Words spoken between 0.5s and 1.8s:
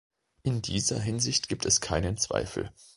dieser Hinsicht gibt es